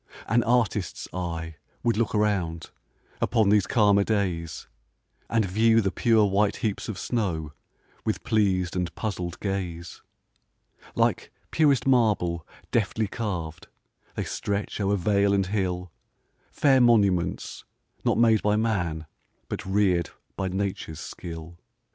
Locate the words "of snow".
6.89-7.53